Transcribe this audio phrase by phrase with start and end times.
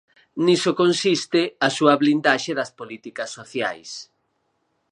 [0.45, 3.89] Niso consiste a súa blindaxe das políticas sociais.